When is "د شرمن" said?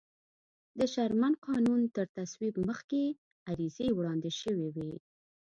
0.77-1.33